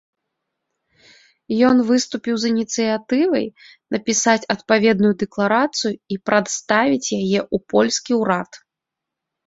[1.67, 3.45] Ён выступіў з ініцыятывай
[3.99, 8.51] напісаць адпаведную дэкларацыю і прадставіць яе ў польскі ўрад.